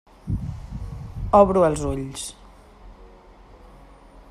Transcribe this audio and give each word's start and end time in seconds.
Obro 1.41 1.65
els 1.67 1.85
ulls. 1.91 2.25